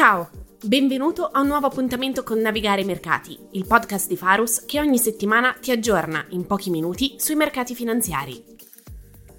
[0.00, 0.30] Ciao,
[0.64, 4.96] benvenuto a un nuovo appuntamento con Navigare i Mercati, il podcast di Farus che ogni
[4.96, 8.42] settimana ti aggiorna in pochi minuti sui mercati finanziari.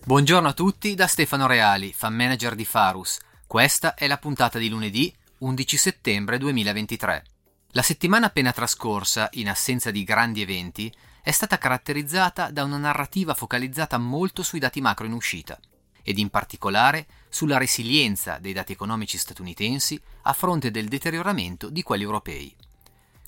[0.06, 3.18] Buongiorno a tutti da Stefano Reali, fan manager di Farus.
[3.48, 7.24] Questa è la puntata di lunedì 11 settembre 2023.
[7.72, 10.94] La settimana appena trascorsa, in assenza di grandi eventi,
[11.24, 15.60] è stata caratterizzata da una narrativa focalizzata molto sui dati macro in uscita
[16.04, 22.04] ed in particolare sulla resilienza dei dati economici statunitensi a fronte del deterioramento di quelli
[22.04, 22.54] europei.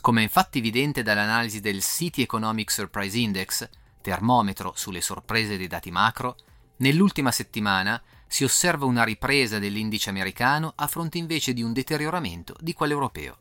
[0.01, 3.69] Come è infatti evidente dall'analisi del City Economic Surprise Index,
[4.01, 6.35] termometro sulle sorprese dei dati macro,
[6.77, 12.73] nell'ultima settimana si osserva una ripresa dell'indice americano a fronte invece di un deterioramento di
[12.73, 13.37] quello europeo.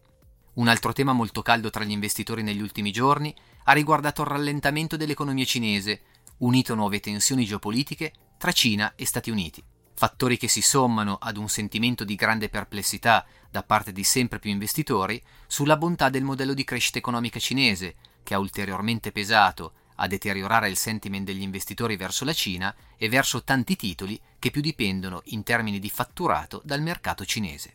[0.54, 3.34] Un altro tema molto caldo tra gli investitori negli ultimi giorni
[3.64, 6.02] ha riguardato il rallentamento dell'economia cinese,
[6.38, 9.64] unito a nuove tensioni geopolitiche tra Cina e Stati Uniti,
[10.02, 14.50] fattori che si sommano ad un sentimento di grande perplessità da parte di sempre più
[14.50, 17.94] investitori sulla bontà del modello di crescita economica cinese,
[18.24, 23.44] che ha ulteriormente pesato a deteriorare il sentiment degli investitori verso la Cina e verso
[23.44, 27.72] tanti titoli che più dipendono in termini di fatturato dal mercato cinese.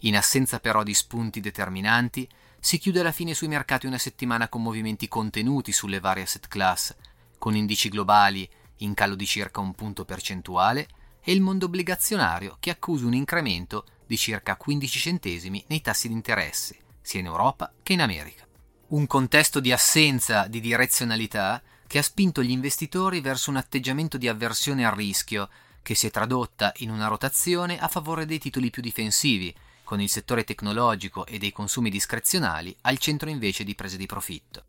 [0.00, 2.28] In assenza però di spunti determinanti,
[2.60, 6.94] si chiude alla fine sui mercati una settimana con movimenti contenuti sulle varie asset class,
[7.38, 8.46] con indici globali
[8.80, 10.86] in calo di circa un punto percentuale,
[11.28, 16.14] e il mondo obbligazionario che accusa un incremento di circa 15 centesimi nei tassi di
[16.14, 18.46] interesse, sia in Europa che in America.
[18.90, 24.28] Un contesto di assenza di direzionalità che ha spinto gli investitori verso un atteggiamento di
[24.28, 25.48] avversione al rischio,
[25.82, 30.08] che si è tradotta in una rotazione a favore dei titoli più difensivi, con il
[30.08, 34.64] settore tecnologico e dei consumi discrezionali al centro invece di prese di profitto.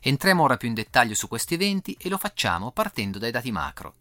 [0.00, 3.94] Entriamo ora più in dettaglio su questi eventi e lo facciamo partendo dai dati macro.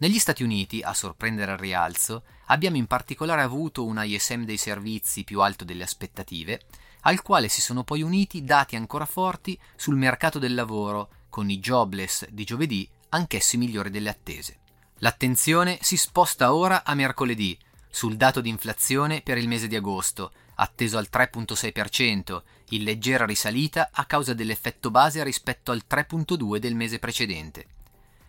[0.00, 5.24] Negli Stati Uniti, a sorprendere al rialzo, abbiamo in particolare avuto un ISM dei servizi
[5.24, 6.60] più alto delle aspettative,
[7.00, 11.58] al quale si sono poi uniti dati ancora forti sul mercato del lavoro, con i
[11.58, 14.58] jobless di giovedì anch'essi migliori delle attese.
[14.98, 17.58] L'attenzione si sposta ora a mercoledì,
[17.90, 23.90] sul dato di inflazione per il mese di agosto, atteso al 3.6%, in leggera risalita
[23.92, 27.66] a causa dell'effetto base rispetto al 3.2 del mese precedente.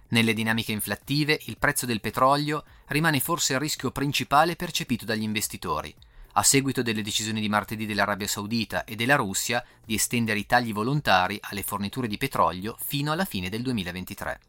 [0.09, 5.94] Nelle dinamiche inflattive il prezzo del petrolio rimane forse il rischio principale percepito dagli investitori,
[6.34, 10.74] a seguito delle decisioni di martedì dell'Arabia Saudita e della Russia di estendere i tagli
[10.74, 14.40] volontari alle forniture di petrolio fino alla fine del 2023.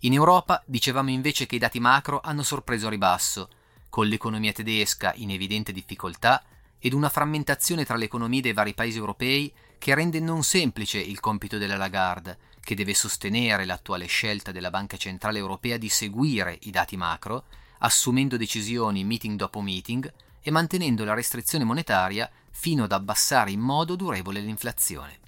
[0.00, 3.48] In Europa dicevamo invece che i dati macro hanno sorpreso a ribasso,
[3.88, 6.42] con l'economia tedesca in evidente difficoltà
[6.78, 11.20] ed una frammentazione tra le economie dei vari paesi europei che rende non semplice il
[11.20, 16.72] compito della Lagarde, che deve sostenere l'attuale scelta della Banca Centrale Europea di seguire i
[16.72, 17.44] dati macro,
[17.78, 20.12] assumendo decisioni meeting dopo meeting
[20.42, 25.20] e mantenendo la restrizione monetaria fino ad abbassare in modo durevole l'inflazione.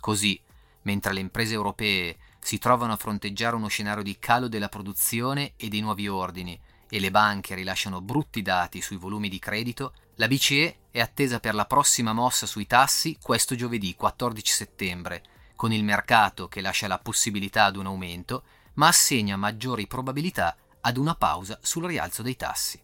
[0.00, 0.40] Così,
[0.82, 5.68] mentre le imprese europee si trovano a fronteggiare uno scenario di calo della produzione e
[5.68, 6.60] dei nuovi ordini,
[6.90, 11.54] e le banche rilasciano brutti dati sui volumi di credito, la BCE è attesa per
[11.54, 15.22] la prossima mossa sui tassi questo giovedì 14 settembre,
[15.54, 20.96] con il mercato che lascia la possibilità ad un aumento, ma assegna maggiori probabilità ad
[20.96, 22.80] una pausa sul rialzo dei tassi.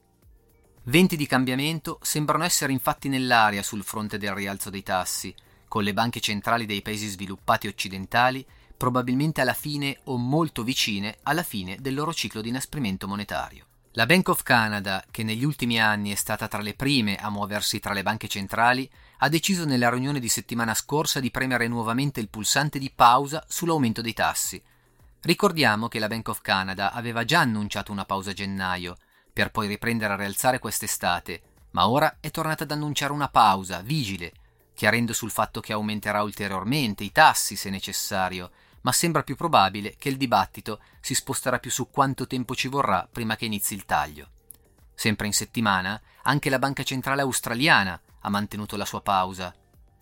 [0.84, 5.34] Venti di cambiamento sembrano essere infatti nell'aria sul fronte del rialzo dei tassi,
[5.66, 8.46] con le banche centrali dei paesi sviluppati occidentali
[8.78, 13.66] probabilmente alla fine o molto vicine alla fine del loro ciclo di inasprimento monetario.
[13.98, 17.80] La Bank of Canada, che negli ultimi anni è stata tra le prime a muoversi
[17.80, 22.28] tra le banche centrali, ha deciso nella riunione di settimana scorsa di premere nuovamente il
[22.28, 24.62] pulsante di pausa sull'aumento dei tassi.
[25.22, 28.94] Ricordiamo che la Bank of Canada aveva già annunciato una pausa a gennaio,
[29.32, 31.42] per poi riprendere a rialzare quest'estate,
[31.72, 34.32] ma ora è tornata ad annunciare una pausa, vigile,
[34.74, 38.52] chiarendo sul fatto che aumenterà ulteriormente i tassi se necessario,
[38.82, 43.08] ma sembra più probabile che il dibattito si sposterà più su quanto tempo ci vorrà
[43.10, 44.28] prima che inizi il taglio.
[44.94, 49.54] Sempre in settimana, anche la Banca Centrale Australiana ha mantenuto la sua pausa,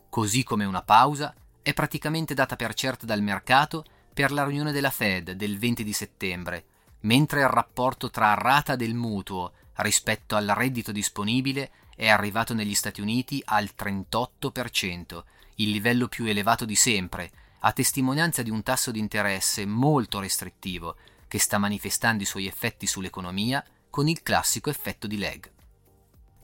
[0.09, 3.85] così come una pausa è praticamente data per certa dal mercato
[4.15, 6.65] per la riunione della Fed del 20 di settembre,
[7.01, 13.01] mentre il rapporto tra rata del mutuo rispetto al reddito disponibile è arrivato negli Stati
[13.01, 15.23] Uniti al 38%,
[15.57, 17.31] il livello più elevato di sempre,
[17.67, 20.95] a testimonianza di un tasso di interesse molto restrittivo
[21.27, 25.51] che sta manifestando i suoi effetti sull'economia con il classico effetto di lag.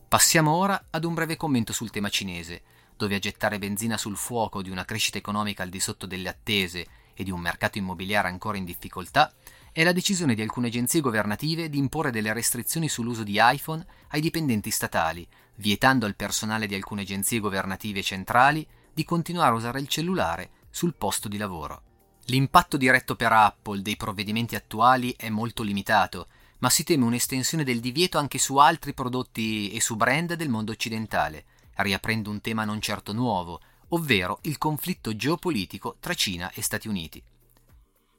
[0.09, 2.61] Passiamo ora ad un breve commento sul tema cinese,
[2.97, 6.87] dove a gettare benzina sul fuoco di una crescita economica al di sotto delle attese
[7.13, 9.33] e di un mercato immobiliare ancora in difficoltà
[9.71, 14.19] è la decisione di alcune agenzie governative di imporre delle restrizioni sull'uso di iPhone ai
[14.19, 19.87] dipendenti statali, vietando al personale di alcune agenzie governative centrali di continuare a usare il
[19.87, 21.83] cellulare sul posto di lavoro.
[22.25, 26.27] L'impatto diretto per Apple dei provvedimenti attuali è molto limitato,
[26.59, 30.71] ma si teme un'estensione del divieto anche su altri prodotti e su brand del mondo
[30.71, 36.87] occidentale, riaprendo un tema non certo nuovo, ovvero il conflitto geopolitico tra Cina e Stati
[36.87, 37.21] Uniti.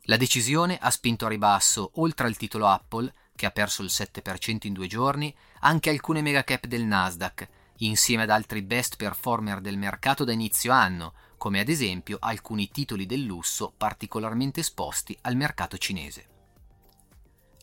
[0.02, 4.66] La decisione ha spinto a ribasso, oltre al titolo Apple, che ha perso il 7%
[4.66, 7.48] in due giorni, anche alcune megacap del Nasdaq,
[7.78, 11.14] insieme ad altri best performer del mercato da inizio anno,
[11.44, 16.26] come ad esempio alcuni titoli del lusso particolarmente esposti al mercato cinese.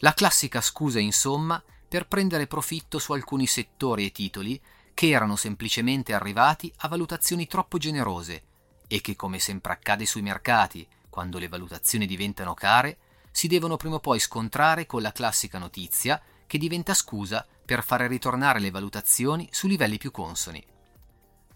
[0.01, 4.61] La classica scusa, insomma, per prendere profitto su alcuni settori e titoli
[4.93, 8.43] che erano semplicemente arrivati a valutazioni troppo generose
[8.87, 12.99] e che, come sempre accade sui mercati, quando le valutazioni diventano care,
[13.31, 18.05] si devono prima o poi scontrare con la classica notizia che diventa scusa per fare
[18.05, 20.70] ritornare le valutazioni su livelli più consoni.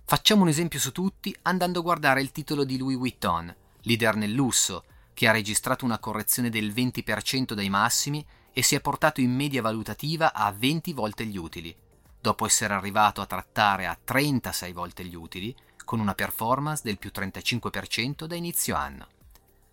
[0.07, 4.33] Facciamo un esempio su tutti andando a guardare il titolo di Louis Vuitton, leader nel
[4.33, 4.83] lusso,
[5.15, 8.23] che ha registrato una correzione del 20% dai massimi
[8.53, 11.75] e si è portato in media valutativa a 20 volte gli utili,
[12.21, 17.09] dopo essere arrivato a trattare a 36 volte gli utili, con una performance del più
[17.11, 19.07] 35% da inizio anno.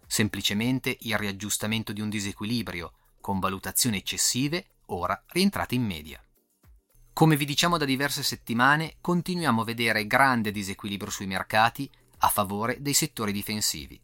[0.07, 6.25] Semplicemente il riaggiustamento di un disequilibrio, con valutazioni eccessive, ora rientrate in media.
[7.13, 11.89] Come vi diciamo da diverse settimane, continuiamo a vedere grande disequilibrio sui mercati
[12.19, 14.01] a favore dei settori difensivi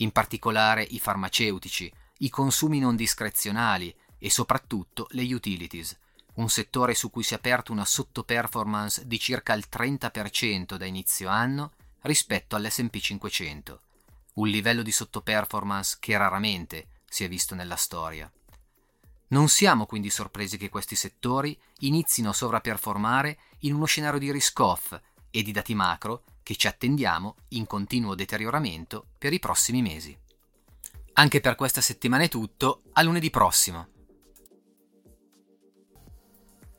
[0.00, 5.96] in particolare i farmaceutici, i consumi non discrezionali e soprattutto le utilities,
[6.34, 11.28] un settore su cui si è aperta una sottoperformance di circa il 30% da inizio
[11.28, 11.72] anno
[12.02, 13.80] rispetto all'SP 500,
[14.34, 18.30] un livello di sottoperformance che raramente si è visto nella storia.
[19.30, 24.98] Non siamo quindi sorpresi che questi settori inizino a sovraperformare in uno scenario di risk-off
[25.30, 30.16] e di dati macro che ci attendiamo in continuo deterioramento per i prossimi mesi.
[31.14, 33.88] Anche per questa settimana è tutto, a lunedì prossimo.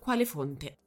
[0.00, 0.81] quale fonte.